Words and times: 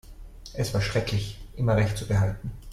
Es 0.55 0.73
war 0.73 0.81
schrecklich, 0.81 1.37
immer 1.57 1.75
Recht 1.77 1.95
zu 1.95 2.07
behalten. 2.07 2.51